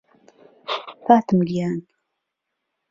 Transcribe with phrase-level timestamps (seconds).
[1.05, 1.79] فاتم گیان